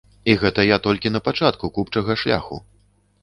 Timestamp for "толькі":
0.87-1.11